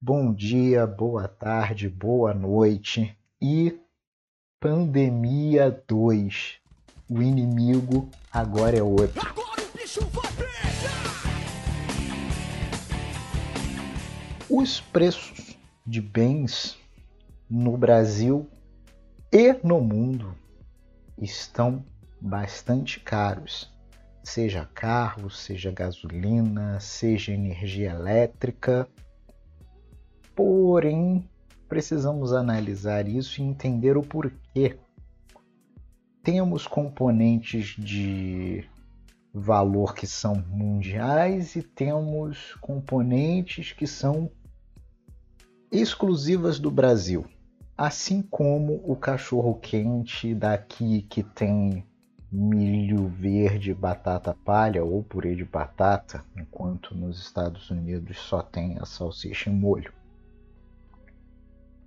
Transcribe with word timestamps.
Bom 0.00 0.32
dia, 0.32 0.86
boa 0.86 1.26
tarde, 1.26 1.88
boa 1.88 2.32
noite 2.32 3.18
e 3.42 3.76
Pandemia 4.60 5.82
2. 5.88 6.58
O 7.10 7.20
inimigo 7.20 8.08
agora 8.32 8.78
é 8.78 8.82
outro. 8.82 9.20
Agora 9.20 9.60
o 9.60 9.76
bicho 9.76 10.00
vai! 10.06 10.28
Os 14.48 14.80
preços 14.80 15.58
de 15.84 16.00
bens 16.00 16.78
no 17.50 17.76
Brasil 17.76 18.48
e 19.32 19.52
no 19.64 19.80
mundo 19.80 20.32
estão 21.20 21.84
bastante 22.20 23.00
caros. 23.00 23.68
Seja 24.22 24.64
carro, 24.72 25.28
seja 25.28 25.72
gasolina, 25.72 26.78
seja 26.78 27.32
energia 27.32 27.90
elétrica. 27.90 28.88
Porém, 30.38 31.28
precisamos 31.68 32.32
analisar 32.32 33.08
isso 33.08 33.40
e 33.40 33.44
entender 33.44 33.96
o 33.96 34.04
porquê. 34.04 34.78
Temos 36.22 36.64
componentes 36.64 37.74
de 37.76 38.64
valor 39.34 39.96
que 39.96 40.06
são 40.06 40.36
mundiais 40.36 41.56
e 41.56 41.62
temos 41.64 42.54
componentes 42.60 43.72
que 43.72 43.84
são 43.84 44.30
exclusivas 45.72 46.60
do 46.60 46.70
Brasil. 46.70 47.26
Assim 47.76 48.22
como 48.22 48.80
o 48.84 48.94
cachorro 48.94 49.56
quente 49.56 50.36
daqui 50.36 51.02
que 51.02 51.24
tem 51.24 51.84
milho 52.30 53.08
verde, 53.08 53.74
batata 53.74 54.36
palha 54.44 54.84
ou 54.84 55.02
purê 55.02 55.34
de 55.34 55.44
batata, 55.44 56.24
enquanto 56.36 56.94
nos 56.94 57.18
Estados 57.18 57.68
Unidos 57.70 58.20
só 58.20 58.40
tem 58.40 58.78
a 58.78 58.84
salsicha 58.84 59.50
em 59.50 59.54
molho. 59.54 59.97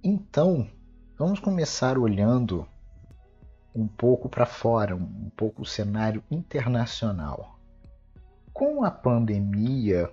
Então, 0.03 0.67
vamos 1.15 1.39
começar 1.39 1.95
olhando 1.95 2.67
um 3.75 3.87
pouco 3.87 4.27
para 4.27 4.47
fora, 4.47 4.95
um 4.95 5.29
pouco 5.37 5.61
o 5.61 5.65
cenário 5.65 6.23
internacional. 6.31 7.59
Com 8.51 8.83
a 8.83 8.89
pandemia, 8.89 10.09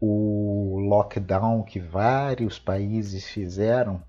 o 0.00 0.76
lockdown 0.80 1.62
que 1.62 1.78
vários 1.78 2.58
países 2.58 3.24
fizeram, 3.28 4.02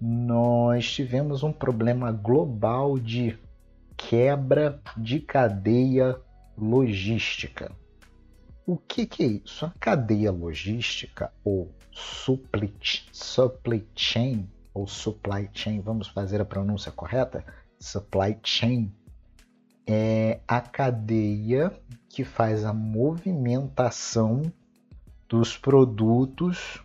nós 0.00 0.90
tivemos 0.90 1.42
um 1.42 1.52
problema 1.52 2.10
global 2.10 2.98
de 2.98 3.38
quebra 3.94 4.80
de 4.96 5.20
cadeia 5.20 6.18
logística. 6.56 7.70
O 8.68 8.76
que, 8.76 9.06
que 9.06 9.22
é 9.22 9.26
isso? 9.26 9.64
A 9.64 9.70
cadeia 9.80 10.30
logística 10.30 11.32
ou 11.42 11.72
supply, 11.90 12.70
supply 13.10 13.88
chain 13.96 14.46
ou 14.74 14.86
supply 14.86 15.48
chain, 15.54 15.80
vamos 15.80 16.08
fazer 16.08 16.38
a 16.38 16.44
pronúncia 16.44 16.92
correta? 16.92 17.42
Supply 17.80 18.38
chain 18.44 18.92
é 19.86 20.40
a 20.46 20.60
cadeia 20.60 21.72
que 22.10 22.24
faz 22.24 22.62
a 22.62 22.74
movimentação 22.74 24.42
dos 25.26 25.56
produtos 25.56 26.84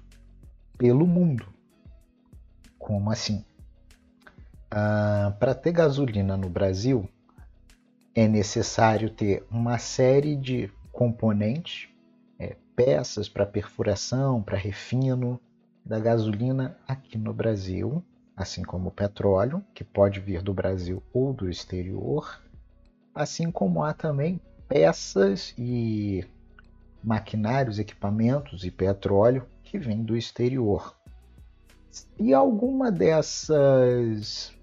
pelo 0.78 1.06
mundo. 1.06 1.46
Como 2.80 3.12
assim? 3.12 3.44
Ah, 4.72 5.36
Para 5.38 5.54
ter 5.54 5.74
gasolina 5.74 6.38
no 6.38 6.48
Brasil, 6.50 7.10
é 8.16 8.26
necessário 8.26 9.10
ter 9.10 9.46
uma 9.52 9.78
série 9.78 10.38
de 10.38 10.72
componentes, 10.94 11.90
é, 12.40 12.56
peças 12.76 13.28
para 13.28 13.46
perfuração, 13.46 14.42
para 14.42 14.58
refino 14.58 15.42
da 15.84 16.00
gasolina 16.00 16.78
aqui 16.88 17.18
no 17.18 17.34
Brasil, 17.34 18.02
assim 18.38 18.62
como 18.62 18.90
o 18.90 18.92
petróleo, 18.92 19.66
que 19.74 19.84
pode 19.84 20.20
vir 20.20 20.42
do 20.42 20.54
Brasil 20.54 21.04
ou 21.12 21.34
do 21.34 21.50
exterior, 21.50 22.42
assim 23.14 23.52
como 23.52 23.84
há 23.84 23.94
também 23.94 24.40
peças 24.70 25.54
e 25.58 26.24
maquinários, 27.04 27.80
equipamentos 27.80 28.64
e 28.64 28.72
petróleo 28.72 29.46
que 29.64 29.78
vêm 29.78 30.04
do 30.04 30.16
exterior. 30.16 30.96
E 32.20 32.34
alguma 32.34 32.92
dessas 32.92 34.54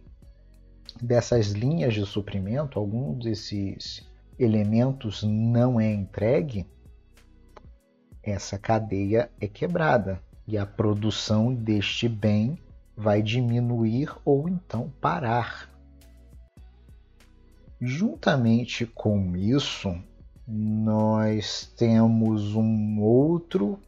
dessas 1.00 1.48
linhas 1.48 1.94
de 1.94 2.04
suprimento, 2.04 2.78
algum 2.78 3.18
desses 3.18 4.09
elementos 4.40 5.22
não 5.22 5.78
é 5.78 5.92
entregue, 5.92 6.66
essa 8.22 8.58
cadeia 8.58 9.30
é 9.38 9.46
quebrada 9.46 10.22
e 10.46 10.56
a 10.56 10.64
produção 10.64 11.54
deste 11.54 12.08
bem 12.08 12.58
vai 12.96 13.22
diminuir 13.22 14.10
ou 14.24 14.48
então 14.48 14.90
parar. 15.00 15.70
Juntamente 17.78 18.86
com 18.86 19.36
isso, 19.36 19.94
nós 20.46 21.72
temos 21.76 22.54
um 22.54 23.00
outro 23.00 23.78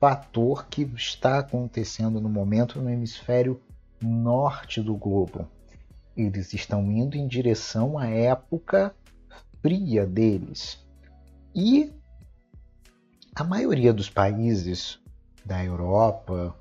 fator 0.00 0.66
que 0.66 0.82
está 0.96 1.38
acontecendo 1.38 2.20
no 2.20 2.28
momento 2.28 2.80
no 2.80 2.90
hemisfério 2.90 3.60
norte 4.00 4.80
do 4.82 4.94
globo. 4.94 5.46
Eles 6.16 6.52
estão 6.52 6.90
indo 6.90 7.16
em 7.16 7.26
direção 7.26 7.98
à 7.98 8.06
época 8.06 8.94
fria 9.64 10.06
deles. 10.06 10.78
E 11.54 11.90
a 13.34 13.42
maioria 13.42 13.94
dos 13.94 14.10
países 14.10 15.00
da 15.42 15.64
Europa, 15.64 16.54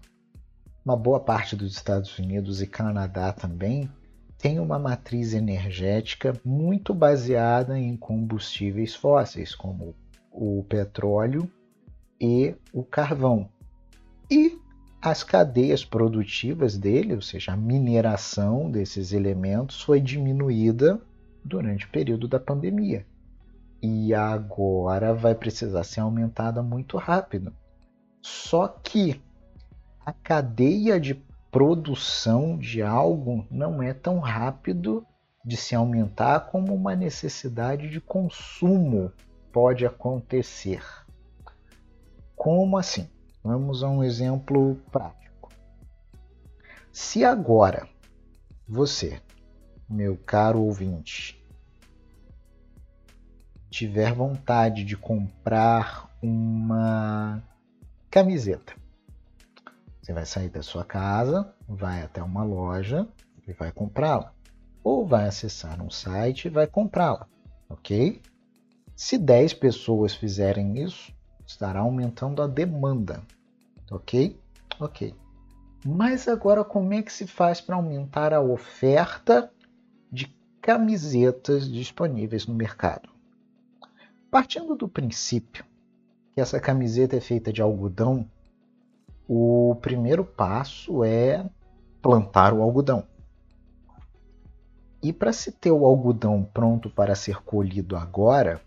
uma 0.86 0.96
boa 0.96 1.20
parte 1.20 1.54
dos 1.54 1.74
Estados 1.74 2.18
Unidos 2.18 2.62
e 2.62 2.68
Canadá 2.68 3.34
também, 3.34 3.92
tem 4.38 4.58
uma 4.58 4.80
matriz 4.80 5.34
energética 5.34 6.40
muito 6.46 6.94
baseada 6.94 7.78
em 7.78 7.98
combustíveis 7.98 8.96
fósseis, 8.96 9.54
como 9.54 9.94
o 10.32 10.64
petróleo 10.70 11.52
e 12.22 12.56
o 12.72 12.86
carvão. 12.86 13.50
E 14.32 14.58
as 15.02 15.24
cadeias 15.24 15.84
produtivas 15.84 16.78
dele, 16.78 17.16
ou 17.16 17.22
seja, 17.22 17.52
a 17.52 17.58
mineração 17.58 18.72
desses 18.72 19.12
elementos, 19.12 19.82
foi 19.82 20.00
diminuída 20.00 21.02
durante 21.44 21.86
o 21.86 21.90
período 21.90 22.28
da 22.28 22.40
pandemia. 22.40 23.06
E 23.82 24.14
agora 24.14 25.14
vai 25.14 25.36
precisar 25.36 25.84
ser 25.84 26.00
aumentada 26.00 26.64
muito 26.64 26.98
rápido. 26.98 27.54
Só 28.22 28.68
que 28.68 29.22
a 30.06 30.14
cadeia 30.14 31.00
de 31.00 31.16
produção 31.52 32.58
de 32.58 32.82
algo 32.82 33.46
não 33.52 33.84
é 33.84 33.94
tão 33.94 34.20
rápido 34.20 35.06
de 35.46 35.58
se 35.58 35.76
aumentar 35.76 36.48
como 36.52 36.74
uma 36.74 36.96
necessidade 36.96 37.90
de 37.90 38.00
consumo 38.00 39.12
pode 39.52 39.86
acontecer. 39.86 40.82
Como 42.36 42.78
assim? 42.78 43.08
Vamos 43.44 43.84
a 43.84 43.90
um 43.90 44.04
exemplo 44.04 44.76
prático. 44.90 45.50
Se 46.92 47.26
agora 47.26 47.88
você, 48.68 49.22
meu 49.94 50.18
caro 50.18 50.62
ouvinte, 50.62 51.40
tiver 53.70 54.14
vontade 54.14 54.84
de 54.84 54.98
comprar 54.98 56.10
uma 56.22 57.42
camiseta, 58.10 58.74
você 60.02 60.12
vai 60.12 60.26
sair 60.26 60.50
da 60.50 60.62
sua 60.62 60.84
casa, 60.84 61.54
vai 61.68 62.02
até 62.02 62.22
uma 62.22 62.44
loja 62.44 63.08
e 63.48 63.54
vai 63.54 63.72
comprá-la. 63.72 64.34
Ou 64.84 65.06
vai 65.08 65.28
acessar 65.28 65.82
um 65.82 65.90
site 65.90 66.46
e 66.46 66.50
vai 66.50 66.68
comprá-la, 66.68 67.28
ok? 67.70 68.22
Se 68.96 69.18
10 69.18 69.54
pessoas 69.54 70.14
fizerem 70.14 70.84
isso, 70.84 71.14
estará 71.46 71.80
aumentando 71.80 72.42
a 72.42 72.48
demanda, 72.48 73.22
ok? 73.90 74.38
Ok. 74.80 75.16
Mas 75.86 76.28
agora, 76.28 76.64
como 76.64 76.94
é 76.94 77.02
que 77.02 77.12
se 77.12 77.28
faz 77.28 77.62
para 77.62 77.76
aumentar 77.76 78.34
a 78.34 78.42
oferta 78.42 79.52
camisetas 80.64 81.70
disponíveis 81.70 82.48
no 82.48 82.56
mercado? 82.56 83.10
Partindo 84.32 84.78
do 84.78 84.88
princípio 84.88 85.66
que 86.34 86.40
essa 86.40 86.58
camiseta 86.58 87.18
é 87.18 87.20
feita 87.20 87.52
de 87.52 87.62
algodão 87.62 88.26
o 89.28 89.76
primeiro 89.82 90.24
passo 90.24 91.04
é 91.04 91.46
plantar 92.02 92.54
o 92.54 92.62
algodão. 92.62 93.04
E 95.02 95.12
para 95.12 95.34
se 95.34 95.52
ter 95.52 95.72
o 95.72 95.86
algodão 95.86 96.44
pronto 96.54 96.90
para 96.90 97.14
ser 97.14 97.44
colhido 97.44 97.98
agora, 97.98 98.62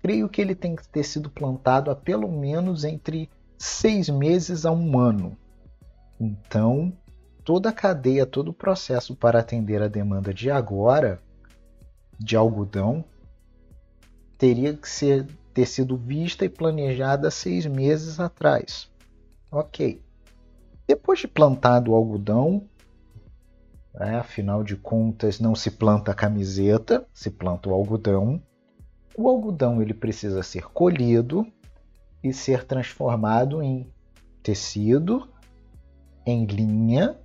creio 0.00 0.28
que 0.28 0.40
ele 0.40 0.54
tem 0.54 0.76
que 0.76 0.86
ter 0.88 1.02
sido 1.02 1.28
plantado 1.28 1.90
há 1.90 1.96
pelo 1.96 2.30
menos 2.30 2.84
entre 2.84 3.28
seis 3.58 4.08
meses 4.08 4.64
a 4.64 4.70
um 4.70 4.96
ano. 4.96 5.36
Então, 6.20 6.92
toda 7.44 7.68
a 7.68 7.72
cadeia, 7.72 8.26
todo 8.26 8.48
o 8.48 8.54
processo 8.54 9.14
para 9.14 9.40
atender 9.40 9.82
a 9.82 9.88
demanda 9.88 10.32
de 10.32 10.50
agora 10.50 11.20
de 12.18 12.36
algodão 12.36 13.04
teria 14.38 14.74
que 14.74 14.88
ser, 14.88 15.26
ter 15.52 15.66
sido 15.66 15.96
vista 15.96 16.44
e 16.44 16.48
planejada 16.48 17.30
seis 17.30 17.66
meses 17.66 18.18
atrás 18.18 18.92
Ok. 19.54 20.02
Depois 20.84 21.20
de 21.20 21.28
plantado 21.28 21.92
o 21.92 21.94
algodão, 21.94 22.68
né, 23.94 24.16
afinal 24.16 24.64
de 24.64 24.74
contas 24.74 25.38
não 25.38 25.54
se 25.54 25.70
planta 25.70 26.10
a 26.10 26.14
camiseta, 26.14 27.06
se 27.14 27.30
planta 27.30 27.68
o 27.68 27.72
algodão. 27.72 28.42
O 29.16 29.28
algodão 29.28 29.80
ele 29.80 29.94
precisa 29.94 30.42
ser 30.42 30.64
colhido 30.72 31.46
e 32.20 32.32
ser 32.32 32.64
transformado 32.64 33.62
em 33.62 33.88
tecido, 34.42 35.28
em 36.26 36.44
linha, 36.46 37.16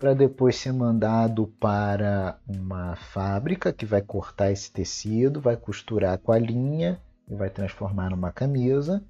para 0.00 0.14
depois 0.14 0.56
ser 0.56 0.72
mandado 0.72 1.46
para 1.60 2.38
uma 2.48 2.96
fábrica 2.96 3.70
que 3.70 3.84
vai 3.84 4.00
cortar 4.00 4.50
esse 4.50 4.72
tecido, 4.72 5.42
vai 5.42 5.58
costurar 5.58 6.16
com 6.16 6.32
a 6.32 6.38
linha 6.38 6.98
e 7.28 7.34
vai 7.34 7.50
transformar 7.50 8.08
numa 8.08 8.32
camisa 8.32 9.04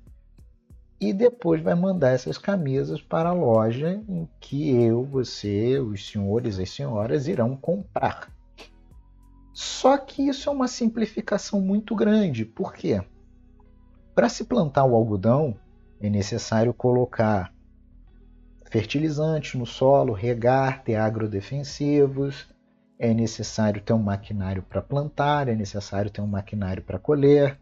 e 1.00 1.12
depois 1.12 1.62
vai 1.62 1.76
mandar 1.76 2.10
essas 2.10 2.36
camisas 2.36 3.00
para 3.00 3.28
a 3.28 3.32
loja 3.32 4.02
em 4.08 4.28
que 4.40 4.68
eu, 4.68 5.04
você, 5.04 5.78
os 5.78 6.08
senhores 6.08 6.58
e 6.58 6.64
as 6.64 6.70
senhoras 6.70 7.28
irão 7.28 7.56
comprar. 7.56 8.28
Só 9.54 9.96
que 9.96 10.26
isso 10.26 10.50
é 10.50 10.52
uma 10.52 10.66
simplificação 10.66 11.60
muito 11.60 11.94
grande. 11.94 12.44
Por 12.44 12.74
quê? 12.74 13.00
Para 14.12 14.28
se 14.28 14.42
plantar 14.42 14.84
o 14.84 14.96
algodão, 14.96 15.56
é 16.00 16.10
necessário 16.10 16.74
colocar 16.74 17.54
fertilizante 18.70 19.58
no 19.58 19.66
solo, 19.66 20.12
regar, 20.12 20.82
ter 20.82 20.94
agrodefensivos, 20.94 22.48
é 22.98 23.12
necessário 23.12 23.82
ter 23.82 23.92
um 23.92 24.02
maquinário 24.02 24.62
para 24.62 24.80
plantar, 24.80 25.48
é 25.48 25.54
necessário 25.54 26.10
ter 26.10 26.20
um 26.20 26.26
maquinário 26.26 26.82
para 26.82 26.98
colher, 26.98 27.58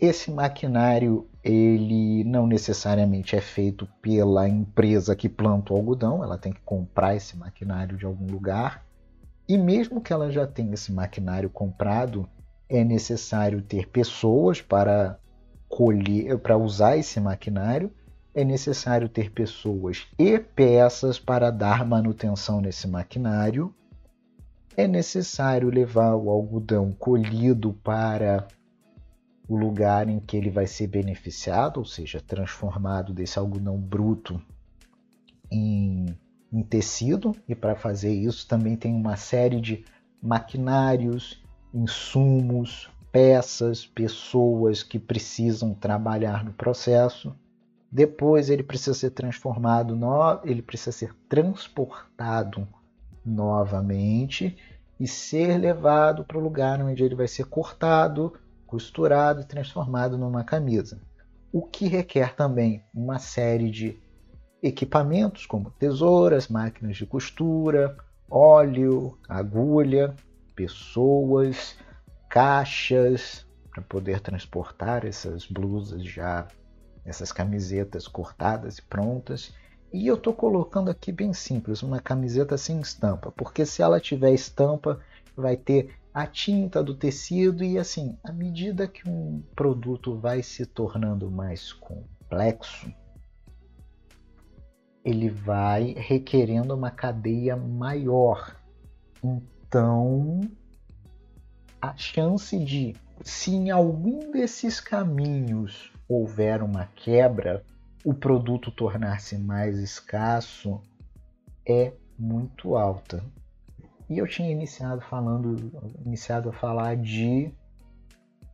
esse 0.00 0.30
maquinário 0.30 1.28
ele 1.44 2.24
não 2.24 2.46
necessariamente 2.46 3.36
é 3.36 3.40
feito 3.40 3.86
pela 4.00 4.48
empresa 4.48 5.14
que 5.14 5.28
planta 5.28 5.72
o 5.72 5.76
algodão, 5.76 6.24
ela 6.24 6.38
tem 6.38 6.52
que 6.52 6.60
comprar 6.62 7.14
esse 7.14 7.36
maquinário 7.36 7.98
de 7.98 8.06
algum 8.06 8.26
lugar. 8.26 8.82
E 9.46 9.58
mesmo 9.58 10.00
que 10.00 10.12
ela 10.12 10.30
já 10.30 10.46
tenha 10.46 10.72
esse 10.72 10.90
maquinário 10.90 11.50
comprado, 11.50 12.26
é 12.68 12.82
necessário 12.82 13.60
ter 13.60 13.88
pessoas 13.88 14.62
para 14.62 15.18
colher, 15.68 16.38
para 16.38 16.56
usar 16.56 16.96
esse 16.96 17.20
maquinário, 17.20 17.92
é 18.34 18.44
necessário 18.44 19.08
ter 19.08 19.30
pessoas 19.30 20.06
e 20.18 20.38
peças 20.38 21.18
para 21.18 21.50
dar 21.50 21.84
manutenção 21.84 22.60
nesse 22.60 22.86
maquinário. 22.86 23.74
É 24.76 24.86
necessário 24.86 25.68
levar 25.68 26.14
o 26.14 26.30
algodão 26.30 26.92
colhido 26.92 27.72
para 27.82 28.46
o 29.48 29.56
lugar 29.56 30.08
em 30.08 30.20
que 30.20 30.36
ele 30.36 30.48
vai 30.48 30.66
ser 30.66 30.86
beneficiado, 30.86 31.78
ou 31.78 31.84
seja, 31.84 32.20
transformado 32.20 33.12
desse 33.12 33.36
algodão 33.36 33.76
bruto 33.76 34.40
em, 35.50 36.06
em 36.52 36.62
tecido, 36.62 37.34
e 37.48 37.54
para 37.54 37.74
fazer 37.74 38.12
isso 38.12 38.46
também 38.46 38.76
tem 38.76 38.94
uma 38.94 39.16
série 39.16 39.60
de 39.60 39.84
maquinários, 40.22 41.42
insumos, 41.74 42.88
peças, 43.10 43.84
pessoas 43.84 44.84
que 44.84 45.00
precisam 45.00 45.74
trabalhar 45.74 46.44
no 46.44 46.52
processo. 46.52 47.34
Depois 47.90 48.48
ele 48.48 48.62
precisa 48.62 48.94
ser 48.94 49.10
transformado, 49.10 49.96
no... 49.96 50.40
ele 50.44 50.62
precisa 50.62 50.92
ser 50.92 51.14
transportado 51.28 52.68
novamente 53.24 54.56
e 54.98 55.08
ser 55.08 55.58
levado 55.58 56.24
para 56.24 56.38
o 56.38 56.40
lugar 56.40 56.80
onde 56.80 57.02
ele 57.02 57.14
vai 57.14 57.26
ser 57.26 57.46
cortado, 57.46 58.34
costurado 58.66 59.40
e 59.40 59.44
transformado 59.44 60.16
numa 60.16 60.44
camisa, 60.44 61.00
o 61.52 61.62
que 61.62 61.88
requer 61.88 62.36
também 62.36 62.84
uma 62.94 63.18
série 63.18 63.70
de 63.70 63.98
equipamentos 64.62 65.46
como 65.46 65.70
tesouras, 65.70 66.48
máquinas 66.48 66.96
de 66.96 67.06
costura, 67.06 67.96
óleo, 68.30 69.18
agulha, 69.28 70.14
pessoas, 70.54 71.76
caixas 72.28 73.46
para 73.70 73.82
poder 73.82 74.20
transportar 74.20 75.04
essas 75.04 75.46
blusas 75.46 76.04
já, 76.04 76.46
essas 77.04 77.32
camisetas 77.32 78.06
cortadas 78.06 78.78
e 78.78 78.82
prontas. 78.82 79.52
E 79.92 80.06
eu 80.06 80.14
estou 80.14 80.32
colocando 80.32 80.90
aqui 80.90 81.10
bem 81.10 81.32
simples, 81.32 81.82
uma 81.82 82.00
camiseta 82.00 82.56
sem 82.56 82.80
estampa, 82.80 83.32
porque 83.32 83.66
se 83.66 83.82
ela 83.82 84.00
tiver 84.00 84.32
estampa, 84.32 85.00
vai 85.36 85.56
ter 85.56 85.96
a 86.12 86.26
tinta 86.26 86.82
do 86.82 86.94
tecido 86.94 87.64
e 87.64 87.78
assim, 87.78 88.16
à 88.22 88.32
medida 88.32 88.86
que 88.86 89.08
um 89.08 89.42
produto 89.54 90.16
vai 90.16 90.42
se 90.42 90.66
tornando 90.66 91.30
mais 91.30 91.72
complexo, 91.72 92.92
ele 95.04 95.28
vai 95.28 95.94
requerendo 95.96 96.74
uma 96.74 96.90
cadeia 96.90 97.56
maior. 97.56 98.56
Então, 99.22 100.40
a 101.80 101.96
chance 101.96 102.58
de, 102.58 102.94
se 103.24 103.52
em 103.52 103.70
algum 103.70 104.30
desses 104.30 104.80
caminhos 104.80 105.89
houver 106.14 106.62
uma 106.62 106.86
quebra, 106.96 107.64
o 108.04 108.12
produto 108.12 108.70
tornar-se 108.70 109.38
mais 109.38 109.78
escasso 109.78 110.80
é 111.66 111.92
muito 112.18 112.76
alta. 112.76 113.24
E 114.08 114.18
eu 114.18 114.26
tinha 114.26 114.50
iniciado 114.50 115.00
falando, 115.02 115.70
iniciado 116.04 116.48
a 116.48 116.52
falar 116.52 116.96
de 116.96 117.52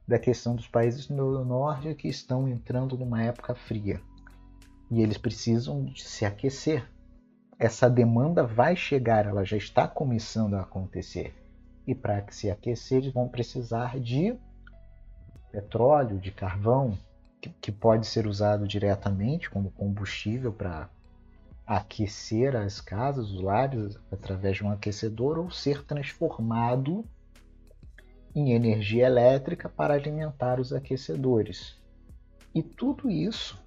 da 0.07 0.19
questão 0.19 0.55
dos 0.55 0.69
países 0.69 1.07
do 1.09 1.45
norte 1.45 1.95
que 1.95 2.07
estão 2.07 2.49
entrando 2.49 2.97
numa 2.97 3.25
época 3.25 3.57
fria 3.57 4.01
e 4.91 5.03
eles 5.03 5.19
precisam 5.19 5.93
se 5.97 6.25
aquecer. 6.25 6.89
Essa 7.59 7.89
demanda 7.89 8.45
vai 8.45 8.77
chegar, 8.77 9.27
ela 9.27 9.45
já 9.45 9.57
está 9.57 9.89
começando 9.89 10.55
a 10.55 10.61
acontecer. 10.61 11.35
E 11.87 11.95
para 11.95 12.25
se 12.31 12.51
aquecer, 12.51 12.99
eles 12.99 13.13
vão 13.13 13.29
precisar 13.29 13.99
de 13.99 14.39
petróleo, 15.51 16.19
de 16.19 16.31
carvão, 16.31 16.97
que, 17.61 17.73
pode 17.73 18.07
ser 18.07 18.27
usado 18.27 18.67
diretamente 18.67 19.51
como 19.51 19.71
combustível 19.71 20.53
para 20.53 20.89
aquecer 21.67 22.55
as 22.55 22.81
casas, 22.81 23.31
os 23.31 23.41
lares, 23.41 23.99
através 24.11 24.57
de 24.57 24.65
um 24.65 24.71
aquecedor 24.71 25.39
ou 25.39 25.51
ser 25.51 25.85
transformado 25.85 27.05
em 28.35 28.53
energia 28.53 29.07
elétrica 29.07 29.69
para 29.69 29.95
alimentar 29.95 30.61
os 30.61 30.73
aquecedores. 30.73 31.77
E 32.55 32.63
tudo 32.63 33.11
isso 33.11 33.59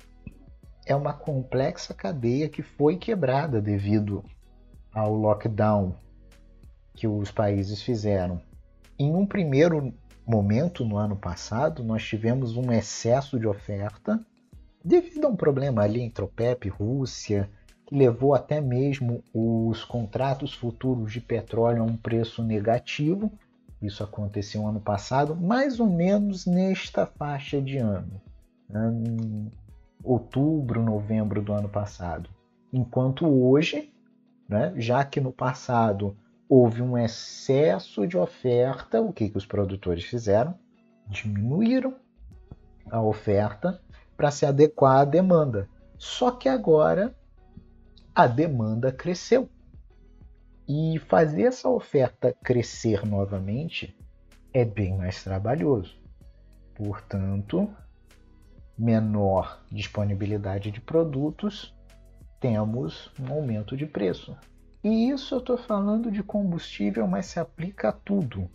é 0.85 0.95
uma 0.95 1.13
complexa 1.13 1.93
cadeia 1.93 2.47
que 2.49 2.61
foi 2.61 2.97
quebrada 2.97 3.61
devido 3.61 4.23
ao 4.93 5.13
lockdown 5.13 5.95
que 6.93 7.07
os 7.07 7.31
países 7.31 7.81
fizeram. 7.81 8.41
Em 8.97 9.15
um 9.15 9.25
primeiro 9.25 9.93
momento, 10.29 10.85
no 10.85 10.97
ano 10.97 11.15
passado, 11.15 11.83
nós 11.83 12.03
tivemos 12.03 12.55
um 12.55 12.71
excesso 12.71 13.39
de 13.39 13.47
oferta 13.47 14.23
devido 14.85 15.25
a 15.25 15.29
um 15.29 15.35
problema 15.35 15.81
ali 15.81 16.01
entre 16.01 16.23
OPEP, 16.23 16.69
Rússia, 16.69 17.49
que 17.85 17.95
levou 17.95 18.35
até 18.35 18.61
mesmo 18.61 19.23
os 19.33 19.83
contratos 19.83 20.53
futuros 20.53 21.11
de 21.11 21.19
petróleo 21.19 21.81
a 21.81 21.85
um 21.85 21.97
preço 21.97 22.43
negativo. 22.43 23.31
Isso 23.81 24.03
aconteceu 24.03 24.67
ano 24.67 24.79
passado, 24.79 25.35
mais 25.35 25.79
ou 25.79 25.89
menos 25.89 26.45
nesta 26.45 27.07
faixa 27.07 27.59
de 27.59 27.77
ano, 27.77 28.21
né? 28.69 28.91
em 28.93 29.51
outubro, 30.03 30.83
novembro 30.83 31.41
do 31.41 31.53
ano 31.53 31.69
passado. 31.69 32.29
Enquanto 32.71 33.25
hoje, 33.27 33.91
né, 34.47 34.73
já 34.77 35.03
que 35.03 35.19
no 35.19 35.31
passado 35.31 36.15
houve 36.49 36.81
um 36.81 36.97
excesso 36.97 38.07
de 38.07 38.17
oferta, 38.17 38.99
o 38.99 39.13
que, 39.13 39.29
que 39.29 39.37
os 39.37 39.45
produtores 39.45 40.03
fizeram? 40.03 40.57
Diminuíram 41.07 41.95
a 42.89 42.99
oferta 42.99 43.79
para 44.17 44.31
se 44.31 44.47
adequar 44.47 45.01
à 45.01 45.05
demanda. 45.05 45.69
Só 45.95 46.31
que 46.31 46.49
agora 46.49 47.15
a 48.15 48.25
demanda 48.25 48.91
cresceu. 48.91 49.47
E 50.67 50.99
fazer 51.07 51.43
essa 51.43 51.69
oferta 51.69 52.35
crescer 52.43 53.05
novamente 53.05 53.95
é 54.51 54.65
bem 54.65 54.97
mais 54.97 55.23
trabalhoso. 55.23 55.97
Portanto, 56.73 57.69
menor 58.77 59.61
disponibilidade 59.71 60.71
de 60.71 60.81
produtos, 60.81 61.75
temos 62.39 63.11
um 63.19 63.33
aumento 63.33 63.75
de 63.75 63.85
preço. 63.85 64.35
E 64.83 65.09
isso 65.09 65.35
eu 65.35 65.39
estou 65.39 65.57
falando 65.57 66.11
de 66.11 66.23
combustível, 66.23 67.05
mas 67.07 67.25
se 67.25 67.39
aplica 67.39 67.89
a 67.89 67.91
tudo. 67.91 68.49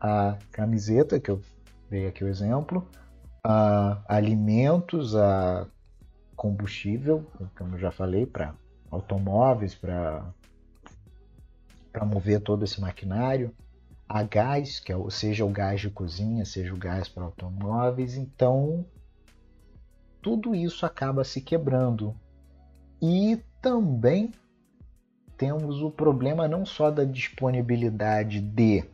A 0.00 0.36
camiseta, 0.50 1.18
que 1.18 1.30
eu 1.30 1.40
dei 1.88 2.06
aqui 2.06 2.22
o 2.22 2.28
exemplo, 2.28 2.86
a 3.42 4.02
alimentos, 4.06 5.16
a 5.16 5.66
combustível, 6.36 7.26
como 7.56 7.74
eu 7.74 7.78
já 7.78 7.90
falei, 7.90 8.26
para 8.26 8.54
automóveis 8.90 9.74
para 9.74 10.34
mover 12.04 12.40
todo 12.40 12.64
esse 12.64 12.80
maquinário, 12.80 13.54
a 14.08 14.22
gás, 14.22 14.78
que 14.78 14.92
é, 14.92 14.96
seja 15.10 15.44
o 15.44 15.50
gás 15.50 15.80
de 15.80 15.88
cozinha, 15.88 16.44
seja 16.44 16.74
o 16.74 16.76
gás 16.76 17.08
para 17.08 17.24
automóveis, 17.24 18.14
então 18.14 18.84
tudo 20.20 20.54
isso 20.54 20.84
acaba 20.84 21.24
se 21.24 21.40
quebrando. 21.40 22.14
E 23.00 23.40
também 23.60 24.30
temos 25.36 25.82
o 25.82 25.90
problema 25.90 26.46
não 26.48 26.64
só 26.64 26.90
da 26.90 27.04
disponibilidade 27.04 28.40
de 28.40 28.84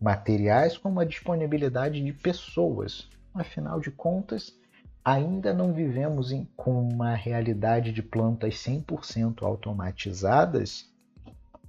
materiais, 0.00 0.76
como 0.76 1.00
a 1.00 1.04
disponibilidade 1.04 2.02
de 2.02 2.12
pessoas. 2.12 3.08
Afinal 3.34 3.80
de 3.80 3.90
contas, 3.90 4.58
ainda 5.04 5.52
não 5.52 5.72
vivemos 5.72 6.32
em, 6.32 6.48
com 6.56 6.88
uma 6.88 7.14
realidade 7.14 7.92
de 7.92 8.02
plantas 8.02 8.54
100% 8.54 9.42
automatizadas, 9.42 10.92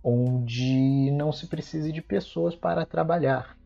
onde 0.03 1.11
não 1.11 1.31
se 1.31 1.47
precise 1.47 1.91
de 1.91 2.01
pessoas 2.01 2.55
para 2.55 2.85
trabalhar. 2.85 3.57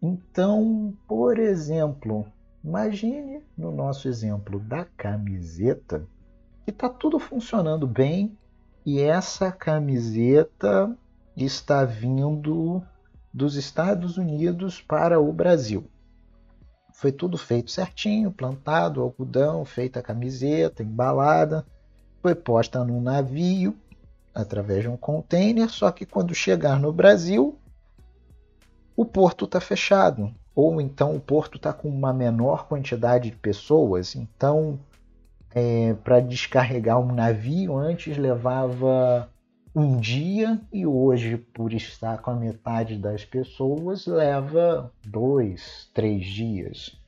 Então, 0.00 0.96
por 1.06 1.38
exemplo, 1.38 2.24
imagine 2.64 3.42
no 3.56 3.72
nosso 3.72 4.08
exemplo 4.08 4.60
da 4.60 4.84
camiseta 4.84 6.06
que 6.64 6.70
está 6.70 6.88
tudo 6.88 7.18
funcionando 7.18 7.86
bem 7.86 8.38
e 8.84 9.00
essa 9.00 9.52
camiseta 9.52 10.96
está 11.36 11.84
vindo 11.84 12.82
dos 13.32 13.54
Estados 13.54 14.16
Unidos 14.16 14.80
para 14.80 15.20
o 15.20 15.32
Brasil. 15.32 15.84
Foi 16.92 17.12
tudo 17.12 17.38
feito 17.38 17.70
certinho, 17.70 18.32
plantado, 18.32 19.00
algodão, 19.00 19.64
feita 19.64 20.00
a 20.00 20.02
camiseta, 20.02 20.82
embalada, 20.82 21.64
foi 22.20 22.34
posta 22.34 22.82
num 22.84 23.00
navio 23.00 23.76
através 24.34 24.82
de 24.82 24.88
um 24.88 24.96
container, 24.96 25.68
só 25.68 25.90
que 25.92 26.04
quando 26.04 26.34
chegar 26.34 26.80
no 26.80 26.92
Brasil, 26.92 27.56
o 28.96 29.04
porto 29.04 29.44
está 29.44 29.60
fechado, 29.60 30.34
ou 30.54 30.80
então 30.80 31.14
o 31.14 31.20
porto 31.20 31.56
está 31.56 31.72
com 31.72 31.88
uma 31.88 32.12
menor 32.12 32.66
quantidade 32.66 33.30
de 33.30 33.36
pessoas, 33.36 34.16
então 34.16 34.78
é, 35.54 35.94
para 35.94 36.20
descarregar 36.20 37.00
um 37.00 37.12
navio 37.12 37.76
antes 37.76 38.16
levava 38.16 39.30
um 39.74 39.98
dia 39.98 40.60
e 40.72 40.86
hoje, 40.86 41.36
por 41.36 41.72
estar 41.72 42.18
com 42.18 42.30
a 42.30 42.36
metade 42.36 42.96
das 42.96 43.24
pessoas, 43.24 44.06
leva 44.06 44.92
dois, 45.04 45.90
três 45.94 46.26
dias. 46.26 46.98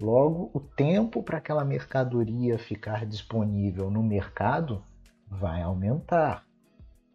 Logo, 0.00 0.50
o 0.52 0.60
tempo 0.60 1.22
para 1.22 1.38
aquela 1.38 1.64
mercadoria 1.64 2.58
ficar 2.58 3.06
disponível 3.06 3.90
no 3.90 4.02
mercado 4.02 4.82
vai 5.28 5.62
aumentar. 5.62 6.44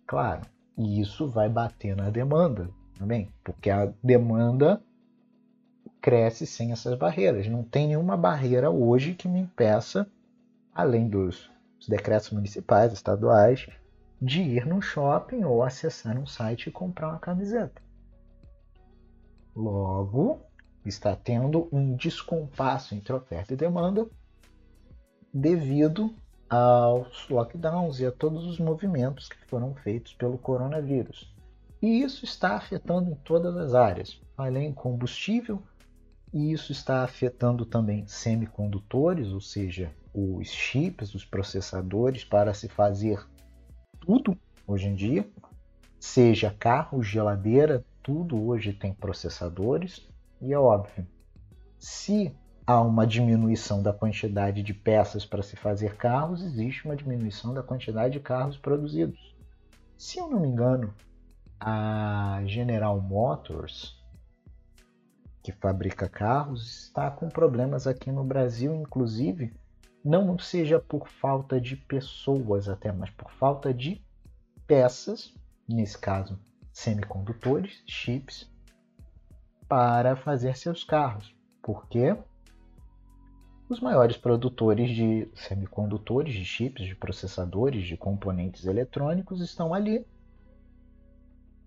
Claro, 0.05 0.41
e 0.77 1.01
isso 1.01 1.27
vai 1.27 1.49
bater 1.49 1.95
na 1.95 2.09
demanda 2.09 2.69
também, 2.97 3.29
porque 3.43 3.69
a 3.69 3.91
demanda 4.03 4.81
cresce 6.01 6.45
sem 6.45 6.71
essas 6.71 6.97
barreiras. 6.97 7.47
Não 7.47 7.63
tem 7.63 7.87
nenhuma 7.87 8.15
barreira 8.15 8.69
hoje 8.69 9.13
que 9.13 9.27
me 9.27 9.39
impeça, 9.39 10.09
além 10.77 11.09
dos 11.09 11.49
decretos 11.89 12.29
municipais, 12.29 12.93
estaduais, 12.93 13.67
de 14.21 14.43
ir 14.43 14.63
no 14.67 14.79
shopping 14.79 15.43
ou 15.43 15.63
acessar 15.63 16.15
um 16.19 16.27
site 16.27 16.67
e 16.67 16.71
comprar 16.71 17.09
uma 17.09 17.19
camiseta. 17.19 17.81
Logo, 19.55 20.39
está 20.85 21.15
tendo 21.15 21.67
um 21.71 21.95
descompasso 21.95 22.93
entre 22.93 23.11
oferta 23.11 23.55
e 23.55 23.57
demanda 23.57 24.07
devido 25.33 26.13
aos 26.47 27.27
lockdowns 27.27 27.99
e 27.99 28.05
a 28.05 28.11
todos 28.11 28.45
os 28.45 28.59
movimentos 28.59 29.27
que 29.27 29.47
foram 29.47 29.73
feitos 29.73 30.13
pelo 30.13 30.37
coronavírus. 30.37 31.35
E 31.81 32.03
isso 32.03 32.23
está 32.23 32.55
afetando 32.55 33.09
em 33.09 33.15
todas 33.15 33.57
as 33.57 33.73
áreas, 33.73 34.21
além 34.37 34.71
combustível, 34.73 35.59
e 36.31 36.51
isso 36.51 36.71
está 36.71 37.03
afetando 37.03 37.65
também 37.65 38.05
semicondutores, 38.05 39.29
ou 39.29 39.41
seja, 39.41 39.91
os 40.19 40.47
chips, 40.47 41.13
os 41.13 41.23
processadores 41.23 42.25
para 42.25 42.51
se 42.51 42.67
fazer 42.67 43.23
tudo 43.99 44.35
hoje 44.65 44.87
em 44.87 44.95
dia, 44.95 45.29
seja 45.99 46.49
carro, 46.49 47.03
geladeira, 47.03 47.85
tudo 48.01 48.43
hoje 48.47 48.73
tem 48.73 48.91
processadores. 48.91 50.09
E 50.41 50.51
é 50.51 50.57
óbvio, 50.57 51.07
se 51.77 52.35
há 52.65 52.81
uma 52.81 53.05
diminuição 53.05 53.83
da 53.83 53.93
quantidade 53.93 54.63
de 54.63 54.73
peças 54.73 55.23
para 55.23 55.43
se 55.43 55.55
fazer 55.55 55.95
carros, 55.95 56.41
existe 56.41 56.85
uma 56.85 56.95
diminuição 56.95 57.53
da 57.53 57.61
quantidade 57.61 58.13
de 58.13 58.19
carros 58.19 58.57
produzidos. 58.57 59.35
Se 59.95 60.17
eu 60.17 60.27
não 60.27 60.39
me 60.39 60.47
engano, 60.47 60.91
a 61.59 62.41
General 62.47 62.99
Motors, 62.99 64.03
que 65.43 65.51
fabrica 65.51 66.09
carros, 66.09 66.85
está 66.85 67.11
com 67.11 67.29
problemas 67.29 67.85
aqui 67.85 68.11
no 68.11 68.23
Brasil, 68.23 68.73
inclusive 68.75 69.53
não 70.03 70.37
seja 70.37 70.79
por 70.79 71.07
falta 71.07 71.59
de 71.59 71.75
pessoas 71.75 72.69
até, 72.69 72.91
mas 72.91 73.09
por 73.09 73.31
falta 73.31 73.73
de 73.73 74.01
peças, 74.65 75.33
nesse 75.67 75.97
caso 75.97 76.39
semicondutores, 76.71 77.81
chips, 77.87 78.47
para 79.67 80.15
fazer 80.15 80.55
seus 80.55 80.83
carros. 80.83 81.35
Porque 81.61 82.15
os 83.67 83.79
maiores 83.79 84.15
produtores 84.15 84.91
de 84.91 85.27
semicondutores, 85.35 86.35
de 86.35 86.45
chips, 86.45 86.85
de 86.85 86.95
processadores, 86.95 87.85
de 87.85 87.97
componentes 87.97 88.65
eletrônicos 88.65 89.41
estão 89.41 89.73
ali 89.73 90.05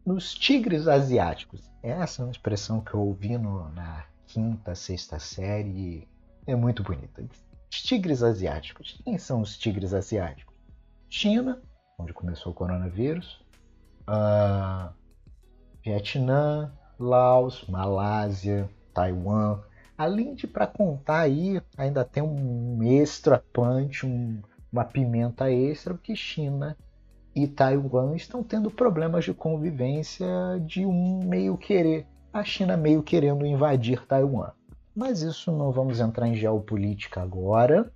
nos 0.06 0.32
tigres 0.32 0.86
asiáticos. 0.86 1.68
Essa 1.82 2.22
é 2.22 2.24
uma 2.24 2.30
expressão 2.30 2.80
que 2.80 2.94
eu 2.94 3.00
ouvi 3.00 3.36
no, 3.36 3.68
na 3.70 4.06
quinta, 4.26 4.74
sexta 4.74 5.18
série 5.18 6.08
é 6.46 6.54
muito 6.54 6.82
bonita. 6.82 7.22
Os 7.70 7.82
tigres 7.82 8.22
asiáticos. 8.22 9.00
Quem 9.04 9.16
são 9.16 9.40
os 9.40 9.56
tigres 9.56 9.94
asiáticos? 9.94 10.54
China, 11.08 11.62
onde 11.98 12.12
começou 12.12 12.50
o 12.52 12.54
coronavírus, 12.54 13.40
uh, 14.08 14.92
Vietnã, 15.84 16.72
Laos, 16.98 17.64
Malásia, 17.68 18.68
Taiwan. 18.92 19.60
Além 19.96 20.34
de, 20.34 20.46
para 20.46 20.66
contar 20.66 21.20
aí, 21.20 21.62
ainda 21.76 22.04
tem 22.04 22.22
um 22.22 22.82
extra 22.82 23.42
punch, 23.52 24.04
um, 24.04 24.42
uma 24.72 24.84
pimenta 24.84 25.50
extra, 25.50 25.94
porque 25.94 26.16
China 26.16 26.76
e 27.34 27.46
Taiwan 27.46 28.16
estão 28.16 28.42
tendo 28.42 28.70
problemas 28.70 29.24
de 29.24 29.32
convivência 29.32 30.26
de 30.66 30.84
um 30.84 31.20
meio 31.24 31.56
querer, 31.56 32.06
a 32.32 32.42
China 32.42 32.76
meio 32.76 33.02
querendo 33.02 33.46
invadir 33.46 34.04
Taiwan. 34.06 34.50
Mas 35.00 35.22
isso 35.22 35.50
não 35.50 35.72
vamos 35.72 35.98
entrar 35.98 36.28
em 36.28 36.34
geopolítica 36.34 37.22
agora. 37.22 37.90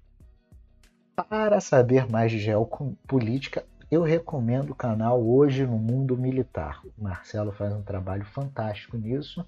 Para 1.15 1.61
saber 1.61 2.11
mais 2.11 2.33
de 2.33 2.39
geopolítica, 2.39 3.63
eu 3.91 4.03
recomendo 4.03 4.71
o 4.71 4.75
canal 4.75 5.23
Hoje 5.23 5.67
no 5.67 5.77
Mundo 5.77 6.17
Militar. 6.17 6.81
O 6.97 7.05
Marcelo 7.05 7.53
faz 7.53 7.75
um 7.75 7.83
trabalho 7.83 8.25
fantástico 8.25 8.97
nisso. 8.97 9.45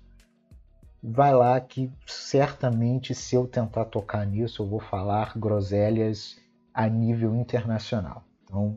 Vai 1.02 1.34
lá 1.34 1.58
que 1.58 1.90
certamente 2.06 3.14
se 3.14 3.34
eu 3.34 3.46
tentar 3.46 3.86
tocar 3.86 4.26
nisso, 4.26 4.62
eu 4.62 4.68
vou 4.68 4.78
falar 4.78 5.32
groselhas 5.34 6.38
a 6.74 6.86
nível 6.86 7.34
internacional. 7.34 8.22
Então, 8.44 8.76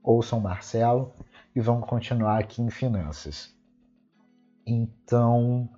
ouçam 0.00 0.38
Marcelo 0.38 1.12
e 1.56 1.60
vamos 1.60 1.88
continuar 1.88 2.38
aqui 2.38 2.62
em 2.62 2.70
finanças. 2.70 3.52
Então, 4.64 5.68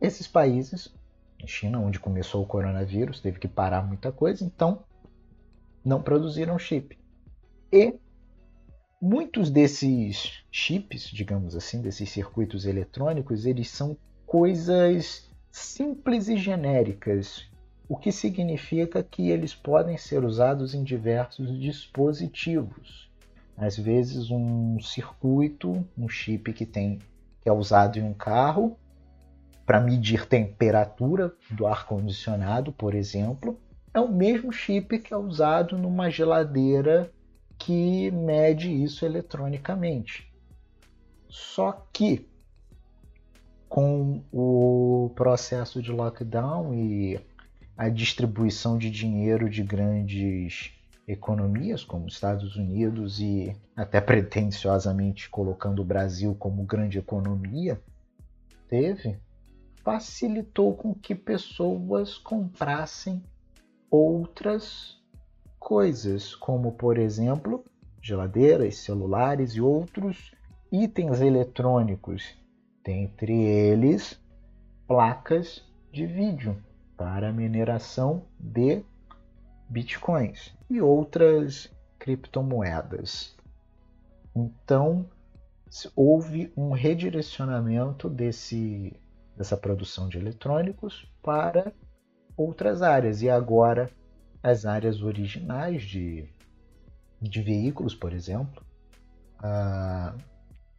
esses 0.00 0.28
países 0.28 1.01
China, 1.46 1.80
onde 1.80 1.98
começou 1.98 2.42
o 2.42 2.46
coronavírus, 2.46 3.20
teve 3.20 3.38
que 3.38 3.48
parar 3.48 3.82
muita 3.82 4.10
coisa, 4.12 4.44
então 4.44 4.84
não 5.84 6.02
produziram 6.02 6.58
chip. 6.58 6.98
E 7.72 7.94
muitos 9.00 9.50
desses 9.50 10.44
chips, 10.50 11.08
digamos 11.10 11.56
assim, 11.56 11.80
desses 11.80 12.08
circuitos 12.10 12.66
eletrônicos, 12.66 13.46
eles 13.46 13.68
são 13.70 13.96
coisas 14.26 15.28
simples 15.50 16.28
e 16.28 16.36
genéricas, 16.36 17.46
o 17.88 17.96
que 17.96 18.12
significa 18.12 19.02
que 19.02 19.28
eles 19.28 19.54
podem 19.54 19.98
ser 19.98 20.24
usados 20.24 20.74
em 20.74 20.82
diversos 20.82 21.58
dispositivos. 21.58 23.10
Às 23.56 23.76
vezes 23.76 24.30
um 24.30 24.80
circuito, 24.80 25.86
um 25.96 26.08
chip 26.08 26.52
que 26.52 26.64
tem 26.64 26.98
que 27.42 27.48
é 27.48 27.52
usado 27.52 27.98
em 27.98 28.02
um 28.02 28.14
carro, 28.14 28.78
para 29.64 29.80
medir 29.80 30.26
temperatura 30.26 31.32
do 31.50 31.66
ar 31.66 31.86
condicionado, 31.86 32.72
por 32.72 32.94
exemplo, 32.94 33.58
é 33.94 34.00
o 34.00 34.12
mesmo 34.12 34.52
chip 34.52 34.98
que 34.98 35.12
é 35.12 35.16
usado 35.16 35.78
numa 35.78 36.10
geladeira 36.10 37.12
que 37.58 38.10
mede 38.10 38.70
isso 38.70 39.04
eletronicamente. 39.04 40.32
Só 41.28 41.86
que 41.92 42.28
com 43.68 44.22
o 44.30 45.10
processo 45.14 45.80
de 45.80 45.90
lockdown 45.90 46.74
e 46.74 47.20
a 47.76 47.88
distribuição 47.88 48.76
de 48.76 48.90
dinheiro 48.90 49.48
de 49.48 49.62
grandes 49.62 50.72
economias 51.06 51.82
como 51.82 52.06
Estados 52.06 52.56
Unidos 52.56 53.18
e 53.20 53.56
até 53.74 54.00
pretensiosamente 54.00 55.28
colocando 55.30 55.80
o 55.80 55.84
Brasil 55.84 56.34
como 56.38 56.64
grande 56.64 56.98
economia, 56.98 57.80
teve 58.68 59.18
facilitou 59.82 60.74
com 60.74 60.94
que 60.94 61.14
pessoas 61.14 62.16
comprassem 62.16 63.22
outras 63.90 65.00
coisas 65.58 66.34
como, 66.34 66.72
por 66.72 66.98
exemplo, 66.98 67.64
geladeiras, 68.00 68.78
celulares 68.78 69.52
e 69.52 69.60
outros 69.60 70.32
itens 70.70 71.20
eletrônicos, 71.20 72.34
dentre 72.84 73.32
eles 73.32 74.20
placas 74.86 75.64
de 75.92 76.06
vídeo 76.06 76.56
para 76.96 77.32
mineração 77.32 78.24
de 78.38 78.84
bitcoins 79.68 80.56
e 80.68 80.80
outras 80.80 81.70
criptomoedas. 81.98 83.36
Então, 84.34 85.06
houve 85.94 86.52
um 86.56 86.72
redirecionamento 86.72 88.08
desse, 88.08 88.94
dessa 89.36 89.56
produção 89.56 90.08
de 90.08 90.18
eletrônicos 90.18 91.06
para 91.22 91.72
outras 92.36 92.82
áreas. 92.82 93.22
E 93.22 93.30
agora, 93.30 93.90
as 94.42 94.66
áreas 94.66 95.02
originais 95.02 95.82
de, 95.82 96.28
de 97.20 97.42
veículos, 97.42 97.94
por 97.94 98.12
exemplo, 98.12 98.64
ah, 99.38 100.14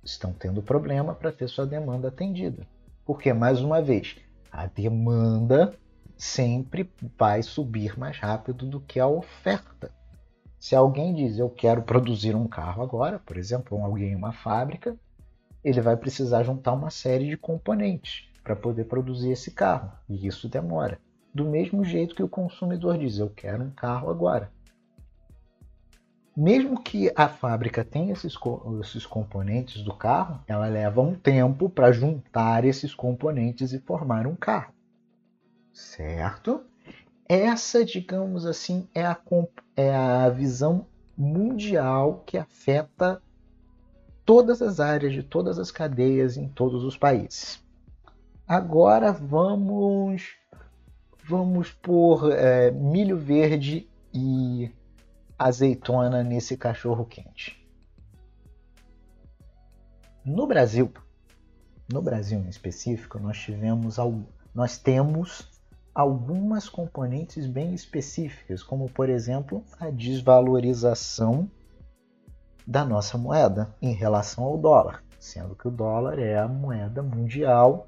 estão 0.03 0.33
tendo 0.33 0.61
problema 0.61 1.13
para 1.13 1.31
ter 1.31 1.47
sua 1.47 1.65
demanda 1.65 2.07
atendida. 2.09 2.67
Porque, 3.05 3.33
mais 3.33 3.61
uma 3.61 3.81
vez, 3.81 4.17
a 4.51 4.65
demanda 4.65 5.73
sempre 6.15 6.89
vai 7.17 7.41
subir 7.41 7.97
mais 7.97 8.17
rápido 8.17 8.65
do 8.65 8.79
que 8.79 8.99
a 8.99 9.07
oferta. 9.07 9.91
Se 10.59 10.75
alguém 10.75 11.13
diz 11.13 11.37
eu 11.37 11.49
quero 11.49 11.81
produzir 11.81 12.35
um 12.35 12.47
carro 12.47 12.81
agora, 12.81 13.19
por 13.19 13.35
exemplo, 13.35 13.83
alguém 13.83 14.11
em 14.11 14.15
uma 14.15 14.31
fábrica, 14.31 14.95
ele 15.61 15.81
vai 15.81 15.97
precisar 15.97 16.43
juntar 16.43 16.71
uma 16.71 16.89
série 16.89 17.27
de 17.27 17.35
componentes 17.35 18.32
para 18.43 18.55
poder 18.55 18.85
produzir 18.85 19.31
esse 19.31 19.51
carro, 19.51 19.91
e 20.09 20.27
isso 20.27 20.49
demora. 20.49 20.99
Do 21.33 21.45
mesmo 21.45 21.83
jeito 21.83 22.13
que 22.13 22.21
o 22.21 22.29
consumidor 22.29 22.97
diz 22.97 23.17
eu 23.17 23.29
quero 23.29 23.63
um 23.63 23.71
carro 23.71 24.09
agora. 24.09 24.51
Mesmo 26.35 26.81
que 26.81 27.11
a 27.15 27.27
fábrica 27.27 27.85
tenha 27.85 28.11
esses, 28.11 28.35
esses 28.81 29.05
componentes 29.05 29.83
do 29.83 29.93
carro, 29.93 30.43
ela 30.47 30.67
leva 30.67 30.99
um 30.99 31.13
tempo 31.13 31.69
para 31.69 31.91
juntar 31.91 32.65
esses 32.65 32.93
componentes 32.93 33.71
e 33.71 33.79
formar 33.79 34.25
um 34.25 34.35
carro. 34.35 34.73
Certo? 35.71 36.61
Essa, 37.29 37.85
digamos 37.85 38.45
assim, 38.45 38.87
é 38.93 39.05
a, 39.05 39.19
é 39.75 39.95
a 39.95 40.29
visão 40.29 40.87
mundial 41.15 42.23
que 42.25 42.37
afeta 42.37 43.21
todas 44.25 44.61
as 44.61 44.79
áreas 44.79 45.13
de 45.13 45.23
todas 45.23 45.59
as 45.59 45.71
cadeias 45.71 46.35
em 46.35 46.47
todos 46.47 46.83
os 46.83 46.97
países. 46.97 47.62
Agora 48.47 49.13
vamos 49.13 50.35
vamos 51.25 51.71
por 51.71 52.29
é, 52.33 52.69
milho 52.71 53.17
verde 53.17 53.89
e 54.13 54.69
azeitona 55.39 56.21
nesse 56.23 56.57
cachorro 56.57 57.05
quente. 57.05 57.65
No 60.25 60.45
Brasil, 60.45 60.91
no 61.91 62.01
Brasil 62.01 62.39
em 62.39 62.49
específico, 62.49 63.17
nós 63.17 63.37
tivemos 63.37 63.95
nós 64.53 64.77
temos 64.77 65.49
algumas 65.95 66.67
componentes 66.67 67.47
bem 67.47 67.73
específicas, 67.73 68.61
como 68.61 68.89
por 68.89 69.09
exemplo 69.09 69.63
a 69.79 69.89
desvalorização 69.89 71.49
da 72.67 72.83
nossa 72.83 73.17
moeda 73.17 73.73
em 73.81 73.93
relação 73.93 74.43
ao 74.43 74.57
dólar, 74.57 75.01
sendo 75.17 75.55
que 75.55 75.67
o 75.67 75.71
dólar 75.71 76.19
é 76.19 76.37
a 76.37 76.47
moeda 76.47 77.01
mundial 77.01 77.87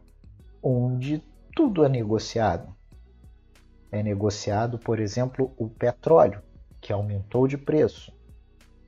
onde 0.66 1.22
tudo 1.56 1.86
é 1.86 1.90
negociado. 1.90 2.76
É 3.92 4.02
negociado, 4.02 4.80
por 4.80 5.00
exemplo, 5.00 5.54
o 5.56 5.70
petróleo, 5.70 6.42
que 6.82 6.92
aumentou 6.92 7.48
de 7.48 7.56
preço. 7.56 8.12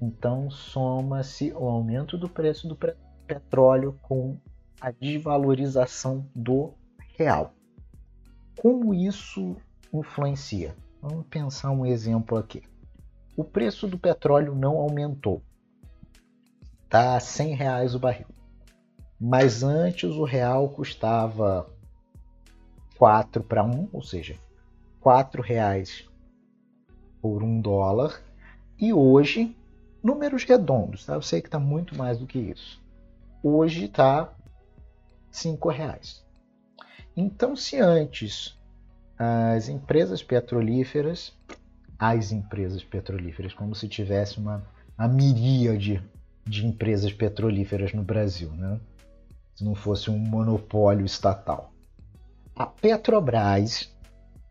Então 0.02 0.50
soma-se 0.50 1.54
o 1.54 1.68
aumento 1.68 2.18
do 2.18 2.28
preço 2.28 2.68
do 2.68 2.76
petróleo 3.28 3.98
com 4.02 4.38
a 4.82 4.90
desvalorização 4.90 6.28
do 6.36 6.74
real. 7.16 7.54
Como 8.60 8.94
isso 8.94 9.56
influencia? 9.94 10.76
Vamos 11.00 11.28
pensar 11.28 11.72
um 11.72 11.86
exemplo 11.86 12.38
aqui. 12.38 12.64
O 13.36 13.44
preço 13.44 13.88
do 13.88 14.00
petróleo 14.00 14.56
não 14.56 14.78
aumentou. 14.78 15.44
Está 16.86 17.16
a 17.16 17.20
100 17.20 17.54
reais 17.54 17.94
o 17.94 18.00
barril. 18.00 18.37
Mas 19.20 19.64
antes 19.64 20.12
o 20.12 20.24
real 20.24 20.70
custava 20.70 21.68
4 22.98 23.44
para 23.44 23.64
1, 23.64 23.90
ou 23.92 24.02
seja, 24.02 24.38
4 25.02 25.42
reais 25.42 26.08
por 27.22 27.42
um 27.44 27.60
dólar. 27.60 28.22
E 28.80 28.94
hoje, 28.94 29.56
números 30.04 30.44
redondos, 30.44 31.06
tá? 31.06 31.14
eu 31.14 31.22
sei 31.22 31.42
que 31.42 31.48
está 31.48 31.60
muito 31.60 31.98
mais 31.98 32.18
do 32.20 32.28
que 32.28 32.38
isso. 32.38 32.82
Hoje 33.42 33.86
está 33.86 34.32
5 35.32 35.70
reais. 35.70 36.24
Então, 37.16 37.56
se 37.56 37.80
antes 37.80 38.56
as 39.18 39.68
empresas 39.68 40.22
petrolíferas, 40.22 41.34
as 41.98 42.32
empresas 42.32 42.84
petrolíferas, 42.84 43.54
como 43.54 43.74
se 43.74 43.88
tivesse 43.88 44.38
uma, 44.38 44.64
uma 44.98 45.08
miríade 45.08 46.04
de 46.46 46.68
empresas 46.68 47.12
petrolíferas 47.12 47.94
no 47.94 48.04
Brasil, 48.04 48.52
né? 48.52 48.80
Se 49.58 49.64
não 49.64 49.74
fosse 49.74 50.12
um 50.12 50.20
monopólio 50.20 51.04
estatal. 51.04 51.72
A 52.56 52.68
Petrobras 52.68 53.92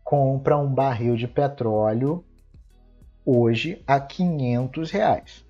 compra 0.03 0.57
um 0.57 0.67
barril 0.67 1.15
de 1.15 1.29
petróleo 1.29 2.25
hoje 3.25 3.81
a 3.87 4.01
500 4.01 4.91
reais. 4.91 5.45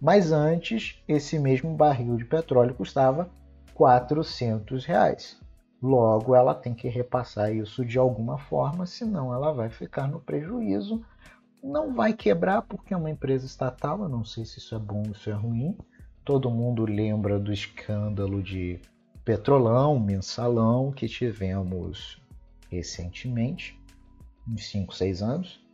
Mas 0.00 0.30
antes, 0.30 1.02
esse 1.08 1.40
mesmo 1.40 1.74
barril 1.74 2.16
de 2.16 2.24
petróleo 2.24 2.72
custava 2.72 3.28
400 3.74 4.84
reais. 4.84 5.40
Logo, 5.82 6.36
ela 6.36 6.54
tem 6.54 6.72
que 6.72 6.88
repassar 6.88 7.52
isso 7.52 7.84
de 7.84 7.98
alguma 7.98 8.38
forma, 8.38 8.86
senão 8.86 9.34
ela 9.34 9.52
vai 9.52 9.70
ficar 9.70 10.06
no 10.06 10.20
prejuízo. 10.20 11.04
Não 11.60 11.92
vai 11.92 12.12
quebrar 12.12 12.62
porque 12.62 12.94
é 12.94 12.96
uma 12.96 13.10
empresa 13.10 13.44
estatal, 13.44 14.02
eu 14.02 14.08
não 14.08 14.24
sei 14.24 14.44
se 14.44 14.58
isso 14.58 14.76
é 14.76 14.78
bom 14.78 15.02
ou 15.04 15.12
isso 15.12 15.28
é 15.28 15.32
ruim. 15.32 15.76
Todo 16.24 16.48
mundo 16.48 16.84
lembra 16.84 17.40
do 17.40 17.52
escândalo 17.52 18.40
de 18.40 18.80
Petrolão, 19.30 20.00
mensalão 20.00 20.90
que 20.90 21.06
tivemos 21.06 22.20
recentemente, 22.68 23.80
uns 24.48 24.68
5, 24.68 24.92
6 24.92 25.22
anos, 25.22 25.64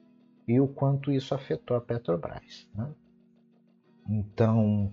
e 0.47 0.61
o 0.61 0.69
quanto 0.69 1.11
isso 1.11 1.35
afetou 1.35 1.75
a 1.75 1.81
Petrobras. 1.81 2.69
Né? 2.75 2.87
Então, 4.11 4.93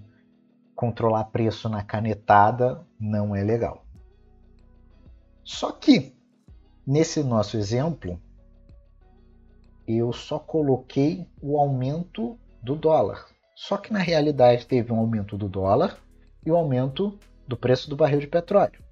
controlar 0.73 1.25
preço 1.25 1.67
na 1.67 1.83
canetada 1.83 2.87
não 2.97 3.35
é 3.35 3.43
legal. 3.43 3.85
Só 5.43 5.73
que, 5.73 6.15
nesse 6.87 7.21
nosso 7.21 7.57
exemplo, 7.57 8.17
eu 9.85 10.13
só 10.13 10.39
coloquei 10.39 11.27
o 11.41 11.59
aumento 11.59 12.39
do 12.61 12.77
dólar. 12.77 13.27
Só 13.53 13.75
que 13.75 13.91
na 13.91 13.99
realidade 13.99 14.65
teve 14.65 14.93
um 14.93 14.99
aumento 14.99 15.37
do 15.37 15.49
dólar 15.49 16.01
e 16.45 16.49
o 16.49 16.53
um 16.53 16.57
aumento 16.57 17.19
do 17.47 17.57
preço 17.57 17.89
do 17.89 17.95
barril 17.95 18.19
de 18.19 18.27
petróleo. 18.27 18.83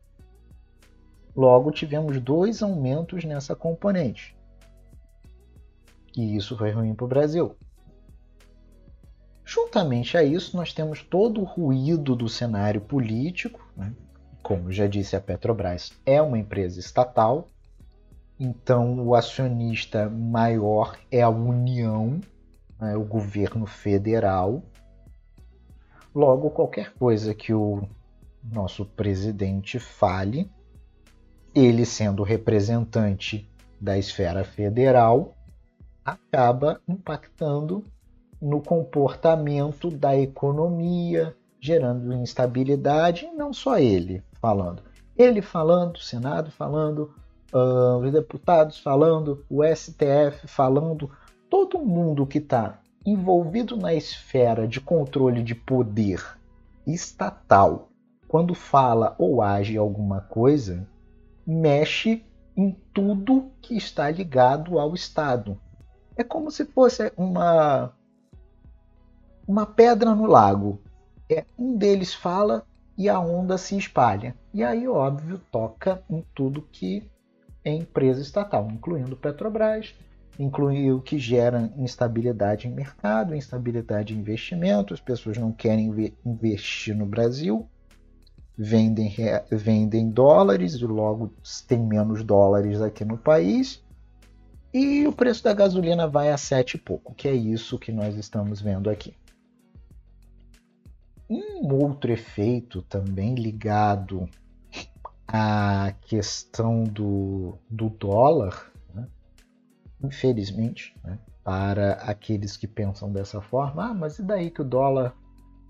Logo, 1.36 1.72
tivemos 1.72 2.20
dois 2.20 2.62
aumentos 2.62 3.24
nessa 3.24 3.56
componente. 3.56 4.36
E 6.16 6.36
isso 6.36 6.58
foi 6.58 6.72
ruim 6.72 6.94
para 6.94 7.06
o 7.06 7.08
Brasil. 7.08 7.56
Juntamente 9.46 10.18
a 10.18 10.24
isso, 10.24 10.56
nós 10.56 10.74
temos 10.74 11.04
todo 11.04 11.42
o 11.42 11.46
ruído 11.46 12.16
do 12.16 12.28
cenário 12.28 12.82
político, 12.82 13.66
né? 13.76 13.94
como 14.42 14.72
já 14.72 14.88
disse, 14.88 15.16
a 15.16 15.22
Petrobras 15.22 15.94
é 16.06 16.22
uma 16.22 16.38
empresa 16.38 16.80
estatal, 16.80 17.48
então 18.40 19.06
o 19.06 19.16
acionista 19.16 20.10
maior 20.10 20.98
é 21.12 21.22
a 21.22 21.30
União, 21.30 22.20
né, 22.80 22.98
o 22.98 23.04
governo 23.04 23.66
federal. 23.66 24.64
Logo, 26.14 26.50
qualquer 26.50 26.94
coisa 26.94 27.34
que 27.34 27.54
o 27.54 27.88
nosso 28.44 28.86
presidente 28.86 29.80
fale, 29.80 30.50
ele 31.54 31.86
sendo 31.86 32.24
representante 32.24 33.50
da 33.80 33.98
esfera 33.98 34.44
federal, 34.44 35.36
acaba 36.04 36.82
impactando 36.88 37.84
no 38.42 38.62
comportamento 38.62 39.92
da 39.92 40.18
economia, 40.18 41.36
gerando 41.60 42.14
instabilidade, 42.14 43.26
e 43.26 43.32
não 43.32 43.54
só 43.54 43.78
ele 43.78 44.24
falando. 44.42 44.82
Ele 45.16 45.42
falando, 45.42 45.98
o 45.98 46.02
Senado 46.02 46.50
falando, 46.52 47.14
uh, 47.54 47.98
os 47.98 48.12
deputados 48.12 48.80
falando, 48.80 49.46
o 49.50 49.64
STF 49.64 50.48
falando, 50.48 51.12
todo 51.50 51.80
mundo 51.80 52.26
que 52.26 52.40
está 52.40 52.80
envolvido 53.06 53.78
na 53.78 53.94
esfera 53.94 54.68
de 54.68 54.80
controle 54.80 55.44
de 55.44 55.54
poder 55.54 56.24
estatal, 56.88 57.91
quando 58.32 58.56
fala 58.56 59.14
ou 59.20 59.42
age 59.42 59.76
alguma 59.76 60.22
coisa, 60.22 60.88
mexe 61.46 62.24
em 62.56 62.72
tudo 62.94 63.52
que 63.62 63.76
está 63.76 64.10
ligado 64.10 64.80
ao 64.80 64.96
Estado. 64.96 65.60
É 66.16 66.24
como 66.24 66.50
se 66.50 66.64
fosse 66.64 67.12
uma 67.18 67.92
uma 69.46 69.66
pedra 69.66 70.16
no 70.16 70.28
lago. 70.28 70.80
É, 71.30 71.44
um 71.60 71.76
deles 71.76 72.14
fala 72.14 72.66
e 72.98 73.10
a 73.10 73.20
onda 73.20 73.58
se 73.58 73.78
espalha. 73.78 74.34
E 74.54 74.64
aí, 74.64 74.88
óbvio, 74.88 75.38
toca 75.52 76.02
em 76.10 76.26
tudo 76.34 76.66
que 76.72 77.06
é 77.66 77.74
empresa 77.74 78.22
estatal, 78.22 78.66
incluindo 78.72 79.18
Petrobras, 79.18 79.94
inclui 80.40 80.90
o 80.90 81.02
que 81.02 81.20
gera 81.20 81.70
instabilidade 81.76 82.66
em 82.66 82.72
mercado, 82.72 83.36
instabilidade 83.36 84.14
em 84.14 84.20
investimento, 84.20 84.94
as 84.94 85.02
pessoas 85.02 85.38
não 85.38 85.52
querem 85.52 86.14
investir 86.26 86.96
no 86.96 87.06
Brasil, 87.06 87.68
vendem, 88.58 89.14
vendem 89.52 90.10
dólares 90.10 90.74
e 90.74 90.86
logo 90.86 91.34
tem 91.68 91.80
menos 91.80 92.24
dólares 92.24 92.82
aqui 92.82 93.06
no 93.06 93.18
país. 93.18 93.84
E 94.74 95.06
o 95.06 95.12
preço 95.12 95.44
da 95.44 95.54
gasolina 95.54 96.08
vai 96.08 96.32
a 96.32 96.38
sete 96.38 96.76
e 96.76 96.80
pouco, 96.80 97.14
que 97.14 97.28
é 97.28 97.34
isso 97.34 97.78
que 97.78 97.92
nós 97.92 98.16
estamos 98.16 98.62
vendo 98.62 98.90
aqui. 98.90 99.14
Um 101.30 101.74
outro 101.74 102.12
efeito 102.12 102.82
também 102.82 103.36
ligado 103.36 104.30
à 105.28 105.94
questão 106.02 106.84
do, 106.84 107.58
do 107.70 107.90
dólar, 107.90 108.72
né? 108.94 109.08
infelizmente, 110.04 110.94
né? 111.04 111.18
para 111.44 111.94
aqueles 111.94 112.56
que 112.56 112.68
pensam 112.68 113.12
dessa 113.12 113.42
forma, 113.42 113.90
ah, 113.90 113.94
mas 113.94 114.20
e 114.20 114.24
daí 114.24 114.52
que 114.52 114.62
o 114.62 114.66
dólar 114.66 115.16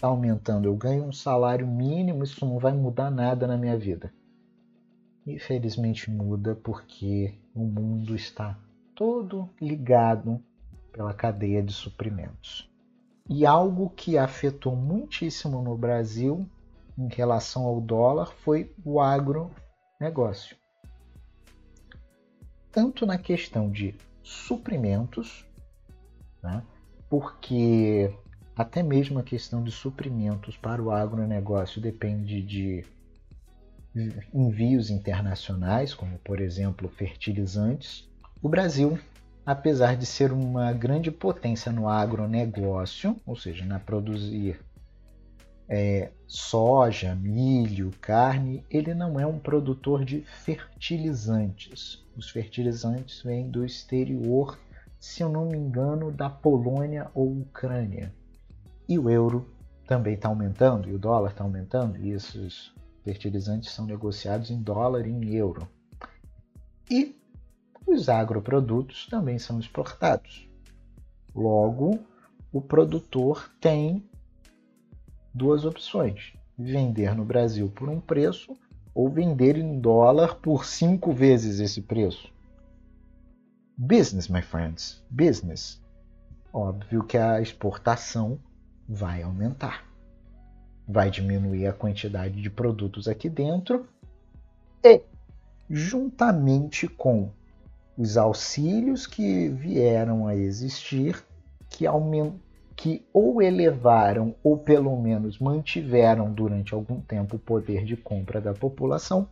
está 0.01 0.07
aumentando? 0.07 0.67
Eu 0.67 0.75
ganho 0.75 1.03
um 1.03 1.13
salário 1.13 1.67
mínimo, 1.67 2.23
isso 2.23 2.43
não 2.43 2.57
vai 2.57 2.73
mudar 2.73 3.11
nada 3.11 3.45
na 3.45 3.55
minha 3.55 3.77
vida. 3.77 4.11
Infelizmente 5.27 6.09
muda 6.09 6.55
porque 6.55 7.35
o 7.53 7.63
mundo 7.63 8.15
está 8.15 8.57
todo 8.95 9.47
ligado 9.61 10.43
pela 10.91 11.13
cadeia 11.13 11.61
de 11.61 11.71
suprimentos. 11.71 12.67
E 13.29 13.45
algo 13.45 13.91
que 13.91 14.17
afetou 14.17 14.75
muitíssimo 14.75 15.61
no 15.61 15.77
Brasil 15.77 16.49
em 16.97 17.07
relação 17.07 17.65
ao 17.65 17.79
dólar 17.79 18.33
foi 18.37 18.73
o 18.83 18.99
agronegócio. 18.99 20.57
Tanto 22.71 23.05
na 23.05 23.19
questão 23.19 23.69
de 23.69 23.95
suprimentos, 24.23 25.45
né, 26.41 26.63
porque 27.07 28.11
até 28.61 28.81
mesmo 28.83 29.19
a 29.19 29.23
questão 29.23 29.63
de 29.63 29.71
suprimentos 29.71 30.55
para 30.57 30.81
o 30.81 30.91
agronegócio 30.91 31.81
depende 31.81 32.41
de 32.41 32.85
envios 34.33 34.89
internacionais, 34.89 35.93
como 35.93 36.17
por 36.19 36.39
exemplo 36.39 36.87
fertilizantes. 36.87 38.09
O 38.41 38.47
Brasil 38.47 38.97
apesar 39.45 39.95
de 39.95 40.05
ser 40.05 40.31
uma 40.31 40.71
grande 40.71 41.11
potência 41.11 41.71
no 41.71 41.87
agronegócio, 41.87 43.15
ou 43.25 43.35
seja, 43.35 43.65
na 43.65 43.79
produzir 43.79 44.59
é, 45.67 46.11
soja, 46.27 47.15
milho, 47.15 47.91
carne, 48.01 48.63
ele 48.69 48.93
não 48.93 49.19
é 49.19 49.25
um 49.25 49.39
produtor 49.39 50.05
de 50.05 50.21
fertilizantes. 50.21 52.05
Os 52.15 52.29
fertilizantes 52.29 53.21
vêm 53.21 53.49
do 53.49 53.65
exterior, 53.65 54.59
se 54.99 55.23
eu 55.23 55.29
não 55.29 55.45
me 55.45 55.57
engano, 55.57 56.11
da 56.11 56.29
Polônia 56.29 57.09
ou 57.13 57.41
Ucrânia. 57.41 58.13
E 58.91 58.99
o 58.99 59.09
euro 59.09 59.47
também 59.87 60.15
está 60.15 60.27
aumentando, 60.27 60.89
e 60.89 60.93
o 60.93 60.99
dólar 60.99 61.31
está 61.31 61.45
aumentando, 61.45 61.97
e 61.97 62.09
esses 62.09 62.73
fertilizantes 63.05 63.71
são 63.71 63.85
negociados 63.85 64.51
em 64.51 64.61
dólar 64.61 65.07
e 65.07 65.09
em 65.09 65.33
euro. 65.33 65.65
E 66.89 67.15
os 67.87 68.09
agroprodutos 68.09 69.07
também 69.07 69.39
são 69.39 69.61
exportados. 69.61 70.45
Logo, 71.33 71.99
o 72.51 72.59
produtor 72.59 73.49
tem 73.61 74.03
duas 75.33 75.63
opções: 75.63 76.33
vender 76.57 77.15
no 77.15 77.23
Brasil 77.23 77.71
por 77.73 77.87
um 77.87 78.01
preço 78.01 78.57
ou 78.93 79.09
vender 79.09 79.55
em 79.55 79.79
dólar 79.79 80.35
por 80.35 80.65
cinco 80.65 81.13
vezes 81.13 81.61
esse 81.61 81.81
preço. 81.81 82.29
Business, 83.77 84.27
my 84.27 84.41
friends, 84.41 85.01
business. 85.09 85.81
Óbvio 86.51 87.05
que 87.05 87.17
a 87.17 87.39
exportação 87.39 88.37
vai 88.91 89.23
aumentar. 89.23 89.85
Vai 90.85 91.09
diminuir 91.09 91.65
a 91.65 91.71
quantidade 91.71 92.41
de 92.41 92.49
produtos 92.49 93.07
aqui 93.07 93.29
dentro 93.29 93.87
e, 94.83 95.01
juntamente 95.69 96.89
com 96.89 97.29
os 97.97 98.17
auxílios 98.17 99.07
que 99.07 99.47
vieram 99.47 100.27
a 100.27 100.35
existir, 100.35 101.23
que, 101.69 101.85
que 102.75 103.05
ou 103.13 103.41
elevaram 103.41 104.35
ou 104.43 104.57
pelo 104.57 104.99
menos 105.01 105.39
mantiveram 105.39 106.29
durante 106.29 106.73
algum 106.73 106.99
tempo 106.99 107.37
o 107.37 107.39
poder 107.39 107.85
de 107.85 107.95
compra 107.95 108.41
da 108.41 108.53
população, 108.53 109.25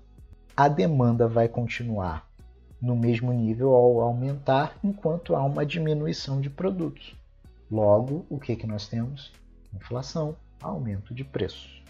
a 0.55 0.69
demanda 0.69 1.27
vai 1.27 1.49
continuar 1.49 2.29
no 2.81 2.95
mesmo 2.95 3.33
nível 3.33 3.73
ao 3.75 3.99
aumentar, 3.99 4.77
enquanto 4.81 5.35
há 5.35 5.43
uma 5.43 5.65
diminuição 5.65 6.39
de 6.39 6.49
produtos. 6.49 7.13
Logo, 7.69 8.25
o 8.29 8.39
que, 8.39 8.55
que 8.55 8.65
nós 8.65 8.87
temos? 8.87 9.33
Inflação, 9.73 10.35
aumento 10.61 11.13
de 11.13 11.23
preços. 11.23 11.83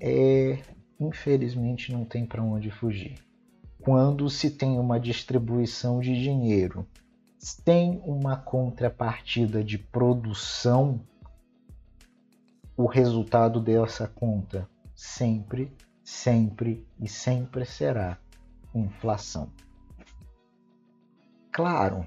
É, 0.00 0.58
infelizmente, 0.98 1.92
não 1.92 2.04
tem 2.04 2.26
para 2.26 2.42
onde 2.42 2.70
fugir 2.70 3.14
quando 3.82 4.28
se 4.28 4.50
tem 4.50 4.78
uma 4.78 5.00
distribuição 5.00 6.00
de 6.00 6.14
dinheiro, 6.20 6.86
tem 7.64 8.00
uma 8.04 8.36
contrapartida 8.36 9.64
de 9.64 9.78
produção, 9.78 11.00
o 12.76 12.86
resultado 12.86 13.60
dessa 13.60 14.06
conta 14.06 14.68
sempre, 14.94 15.72
sempre 16.04 16.86
e 16.98 17.08
sempre 17.08 17.64
será 17.64 18.18
inflação. 18.74 19.50
Claro, 21.50 22.06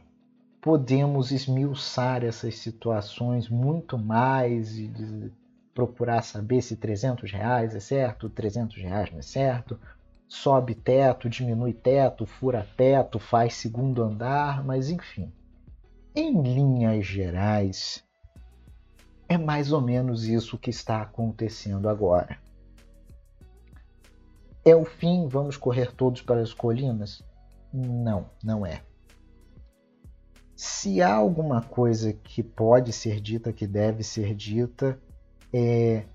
podemos 0.63 1.31
esmiuçar 1.31 2.23
essas 2.23 2.57
situações 2.57 3.49
muito 3.49 3.97
mais 3.97 4.77
e 4.77 5.29
procurar 5.73 6.21
saber 6.21 6.61
se 6.61 6.77
300 6.77 7.29
reais 7.29 7.75
é 7.75 7.81
certo, 7.81 8.29
300 8.29 8.77
reais 8.77 9.11
não 9.11 9.19
é 9.19 9.21
certo, 9.21 9.77
sobe 10.25 10.73
teto, 10.73 11.29
diminui 11.29 11.73
teto, 11.73 12.25
fura 12.25 12.65
teto, 12.77 13.19
faz 13.19 13.55
segundo 13.55 14.01
andar, 14.01 14.63
mas 14.63 14.89
enfim. 14.89 15.33
Em 16.15 16.41
linhas 16.41 17.05
gerais, 17.05 18.01
é 19.27 19.37
mais 19.37 19.73
ou 19.73 19.81
menos 19.81 20.23
isso 20.23 20.57
que 20.57 20.69
está 20.69 21.01
acontecendo 21.01 21.89
agora. 21.89 22.37
É 24.63 24.73
o 24.73 24.85
fim, 24.85 25.27
vamos 25.27 25.57
correr 25.57 25.91
todos 25.91 26.21
para 26.21 26.39
as 26.39 26.53
colinas? 26.53 27.21
Não, 27.73 28.29
não 28.41 28.65
é. 28.65 28.81
Se 30.55 31.01
há 31.01 31.13
alguma 31.13 31.61
coisa 31.61 32.13
que 32.13 32.43
pode 32.43 32.93
ser 32.93 33.19
dita, 33.19 33.51
que 33.51 33.65
deve 33.65 34.03
ser 34.03 34.35
dita, 34.35 34.99
é 35.51 36.05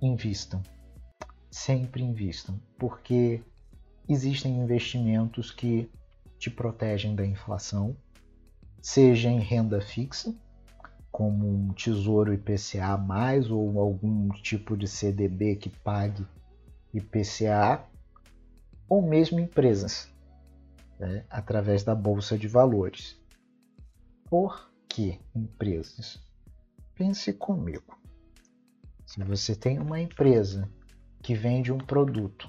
invistam. 0.00 0.62
Sempre 1.50 2.02
invistam, 2.02 2.60
porque 2.78 3.42
existem 4.08 4.58
investimentos 4.58 5.50
que 5.50 5.90
te 6.38 6.50
protegem 6.50 7.14
da 7.14 7.24
inflação, 7.24 7.96
seja 8.82 9.30
em 9.30 9.38
renda 9.38 9.80
fixa, 9.80 10.34
como 11.10 11.48
um 11.48 11.72
tesouro 11.72 12.34
IPCA 12.34 12.98
mais 12.98 13.50
ou 13.50 13.78
algum 13.80 14.28
tipo 14.30 14.76
de 14.76 14.88
CDB 14.88 15.56
que 15.56 15.70
pague 15.70 16.26
IPCA, 16.92 17.84
ou 18.88 19.00
mesmo 19.00 19.40
empresas, 19.40 20.12
né, 21.06 21.24
através 21.28 21.82
da 21.82 21.94
bolsa 21.94 22.38
de 22.38 22.48
valores. 22.48 23.20
Por 24.24 24.70
que 24.88 25.20
empresas? 25.34 26.18
Pense 26.94 27.30
comigo. 27.34 27.98
Se 29.04 29.22
você 29.22 29.54
tem 29.54 29.78
uma 29.78 30.00
empresa 30.00 30.66
que 31.22 31.34
vende 31.34 31.70
um 31.70 31.78
produto 31.78 32.48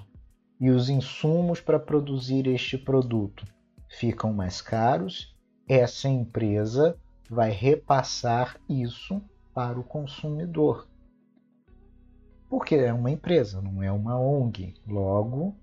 e 0.58 0.70
os 0.70 0.88
insumos 0.88 1.60
para 1.60 1.78
produzir 1.78 2.46
este 2.46 2.78
produto 2.78 3.46
ficam 3.88 4.32
mais 4.32 4.62
caros, 4.62 5.36
essa 5.68 6.08
empresa 6.08 6.96
vai 7.28 7.50
repassar 7.50 8.58
isso 8.68 9.20
para 9.52 9.78
o 9.78 9.84
consumidor. 9.84 10.88
Porque 12.48 12.74
é 12.74 12.92
uma 12.92 13.10
empresa, 13.10 13.60
não 13.60 13.82
é 13.82 13.92
uma 13.92 14.18
ONG. 14.18 14.74
Logo, 14.86 15.54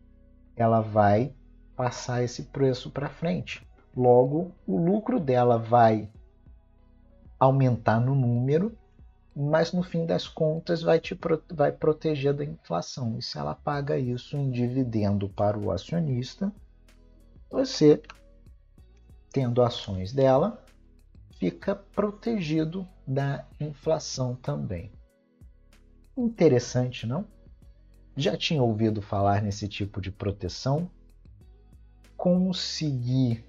ela 0.56 0.82
vai 0.82 1.34
passar 1.76 2.24
esse 2.24 2.44
preço 2.44 2.90
para 2.90 3.10
frente. 3.10 3.66
Logo, 3.96 4.52
o 4.68 4.78
lucro 4.78 5.20
dela 5.20 5.58
vai 5.58 6.10
aumentar 7.40 8.00
no 8.00 8.16
número 8.16 8.76
mas 9.36 9.74
no 9.74 9.82
fim 9.82 10.06
das 10.06 10.28
contas 10.28 10.82
vai 10.82 11.00
te 11.00 11.18
vai 11.52 11.72
proteger 11.72 12.34
da 12.34 12.46
inflação. 12.46 13.18
E 13.18 13.22
se 13.22 13.38
ela 13.38 13.56
paga 13.56 13.98
isso 13.98 14.38
em 14.38 14.52
dividendo 14.52 15.28
para 15.28 15.58
o 15.58 15.72
acionista, 15.72 16.54
você, 17.50 18.02
tendo 19.32 19.64
ações 19.64 20.14
dela, 20.14 20.64
fica 21.40 21.76
protegido 21.76 22.88
da 23.08 23.46
inflação 23.60 24.36
também. 24.36 24.92
Interessante, 26.16 27.08
não? 27.08 27.26
Já 28.16 28.38
tinha 28.38 28.62
ouvido 28.62 29.02
falar 29.02 29.42
nesse 29.42 29.68
tipo 29.68 30.00
de 30.00 30.12
proteção? 30.12 30.90
Consegui 32.24 33.44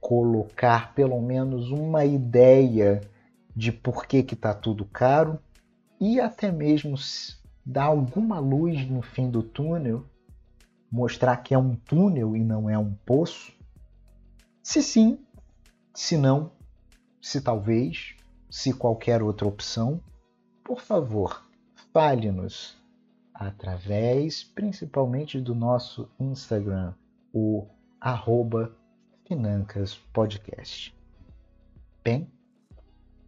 colocar 0.00 0.94
pelo 0.94 1.20
menos 1.20 1.70
uma 1.70 2.06
ideia 2.06 3.02
de 3.54 3.70
por 3.70 4.06
que 4.06 4.16
está 4.20 4.54
tudo 4.54 4.86
caro 4.86 5.38
e 6.00 6.18
até 6.18 6.50
mesmo 6.50 6.94
dar 7.62 7.84
alguma 7.84 8.38
luz 8.38 8.88
no 8.88 9.02
fim 9.02 9.28
do 9.28 9.42
túnel, 9.42 10.02
mostrar 10.90 11.36
que 11.36 11.52
é 11.52 11.58
um 11.58 11.76
túnel 11.76 12.34
e 12.34 12.42
não 12.42 12.70
é 12.70 12.78
um 12.78 12.94
poço? 12.94 13.52
Se 14.62 14.82
sim, 14.82 15.18
se 15.92 16.16
não, 16.16 16.52
se 17.20 17.42
talvez, 17.42 18.16
se 18.48 18.72
qualquer 18.72 19.22
outra 19.22 19.46
opção, 19.46 20.00
por 20.64 20.80
favor, 20.80 21.46
fale-nos 21.92 22.78
através 23.34 24.42
principalmente 24.42 25.38
do 25.38 25.54
nosso 25.54 26.08
Instagram, 26.18 26.94
o 27.30 27.75
arroba 28.00 28.72
Financas 29.26 29.96
Podcast. 30.12 30.94
Bem, 32.04 32.30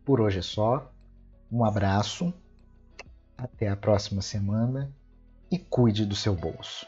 por 0.05 0.21
hoje 0.21 0.39
é 0.39 0.43
só. 0.43 0.93
Um 1.51 1.65
abraço, 1.65 2.33
até 3.37 3.69
a 3.69 3.77
próxima 3.77 4.23
semana 4.23 4.93
e 5.51 5.59
cuide 5.59 6.05
do 6.05 6.15
seu 6.15 6.35
bolso. 6.35 6.87